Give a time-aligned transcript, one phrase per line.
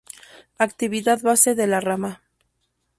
[0.57, 2.23] Actividad base de la rama.